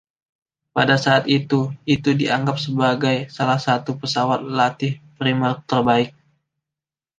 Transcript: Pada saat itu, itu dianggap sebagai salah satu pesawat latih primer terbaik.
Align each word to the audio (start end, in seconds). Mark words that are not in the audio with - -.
Pada 0.75 0.95
saat 1.05 1.23
itu, 1.37 1.59
itu 1.95 2.09
dianggap 2.21 2.57
sebagai 2.65 3.17
salah 3.37 3.59
satu 3.67 3.91
pesawat 4.01 4.39
latih 4.59 4.93
primer 5.21 5.53
terbaik. 5.69 6.09